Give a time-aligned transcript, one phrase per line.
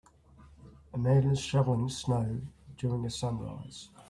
[0.95, 2.41] A man is shoveling snow
[2.75, 3.89] during a sunrise.